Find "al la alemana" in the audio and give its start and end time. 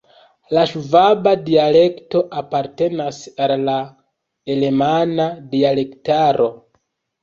3.47-5.33